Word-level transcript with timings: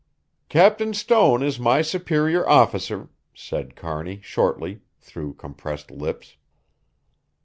"Captain 0.49 0.95
Stone 0.95 1.43
is 1.43 1.59
my 1.59 1.83
superior 1.83 2.49
officer," 2.49 3.09
said 3.35 3.75
Kearney 3.75 4.19
shortly, 4.23 4.81
through 4.99 5.35
compressed 5.35 5.91
lips. 5.91 6.37